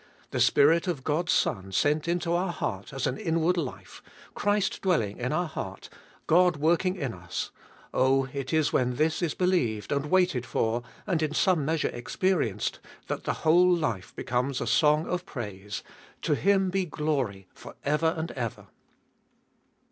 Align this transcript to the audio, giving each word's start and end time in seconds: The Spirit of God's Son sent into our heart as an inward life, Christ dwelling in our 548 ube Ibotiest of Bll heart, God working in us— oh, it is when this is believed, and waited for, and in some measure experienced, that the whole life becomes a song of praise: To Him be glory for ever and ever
The 0.31 0.39
Spirit 0.39 0.87
of 0.87 1.03
God's 1.03 1.31
Son 1.31 1.71
sent 1.71 2.07
into 2.07 2.33
our 2.33 2.51
heart 2.51 2.91
as 2.91 3.05
an 3.05 3.19
inward 3.19 3.55
life, 3.55 4.01
Christ 4.33 4.81
dwelling 4.81 5.17
in 5.19 5.31
our 5.31 5.47
548 5.49 5.53
ube 5.53 5.53
Ibotiest 5.53 5.91
of 5.93 5.93
Bll 5.93 5.93
heart, 5.93 6.23
God 6.25 6.57
working 6.57 6.95
in 6.95 7.13
us— 7.13 7.51
oh, 7.93 8.27
it 8.33 8.51
is 8.51 8.73
when 8.73 8.95
this 8.95 9.21
is 9.21 9.35
believed, 9.35 9.91
and 9.91 10.07
waited 10.09 10.47
for, 10.47 10.81
and 11.05 11.21
in 11.21 11.35
some 11.35 11.63
measure 11.65 11.89
experienced, 11.89 12.79
that 13.05 13.25
the 13.25 13.33
whole 13.45 13.71
life 13.71 14.11
becomes 14.15 14.59
a 14.59 14.65
song 14.65 15.05
of 15.05 15.23
praise: 15.27 15.83
To 16.23 16.33
Him 16.33 16.71
be 16.71 16.85
glory 16.85 17.45
for 17.53 17.75
ever 17.85 18.15
and 18.17 18.31
ever 18.31 18.69